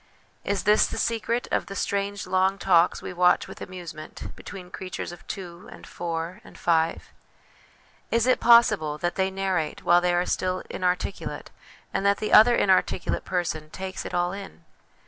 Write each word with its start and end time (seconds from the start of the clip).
Is 0.43 0.63
this 0.63 0.87
the 0.87 0.97
secret 0.97 1.47
of 1.51 1.67
the 1.67 1.75
strange 1.75 2.25
long 2.25 2.57
talks 2.57 3.03
we 3.03 3.13
watch 3.13 3.47
with 3.47 3.61
amusement 3.61 4.35
between 4.35 4.71
creatures 4.71 5.11
of 5.11 5.27
two, 5.27 5.69
and 5.71 5.85
four, 5.85 6.41
and 6.43 6.57
five? 6.57 7.11
Is 8.09 8.25
it 8.25 8.39
possible 8.39 8.97
that 8.97 9.13
they 9.13 9.29
narrate 9.29 9.83
while 9.83 10.01
they 10.01 10.15
are 10.15 10.25
still 10.25 10.63
inarticulate, 10.71 11.51
and 11.93 12.03
that 12.03 12.17
the 12.17 12.33
other 12.33 12.55
inarticulate 12.55 13.25
person 13.25 13.69
takes 13.69 14.03
it 14.03 14.11
all 14.15 14.31
in 14.31 14.65